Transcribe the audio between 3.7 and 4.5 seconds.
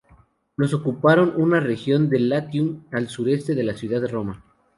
ciudad de Roma.